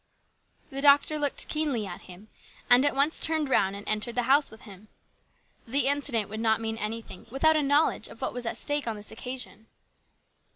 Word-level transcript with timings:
The 0.71 0.81
doctor 0.81 1.19
looked 1.19 1.47
keenly 1.47 1.85
at 1.85 2.01
him, 2.09 2.29
and 2.71 2.83
at 2.85 2.95
once 2.95 3.19
turned 3.19 3.49
round 3.49 3.75
and 3.75 3.87
entered 3.87 4.15
the 4.15 4.23
house 4.23 4.49
with 4.49 4.61
him. 4.63 4.87
The 5.67 5.85
incident 5.85 6.27
would 6.27 6.39
not 6.39 6.59
mean 6.59 6.79
anything 6.79 7.27
without 7.29 7.55
a 7.55 7.61
know 7.61 7.85
ledge 7.85 8.07
of 8.07 8.19
what 8.19 8.33
was 8.33 8.47
at 8.47 8.57
stake 8.57 8.87
on 8.87 8.95
this 8.95 9.11
occasion. 9.11 9.67